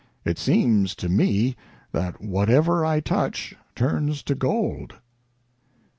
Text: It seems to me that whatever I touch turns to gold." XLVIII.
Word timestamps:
It 0.25 0.39
seems 0.39 0.95
to 0.95 1.07
me 1.09 1.55
that 1.91 2.19
whatever 2.19 2.83
I 2.83 3.01
touch 3.01 3.53
turns 3.75 4.23
to 4.23 4.33
gold." 4.33 4.93
XLVIII. 4.93 4.99